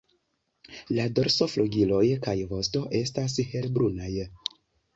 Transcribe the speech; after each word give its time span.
La 0.99 1.05
dorso, 1.19 1.47
flugiloj 1.51 2.01
kaj 2.25 2.35
vosto 2.55 2.83
estas 3.03 3.39
helbrunaj. 3.53 4.13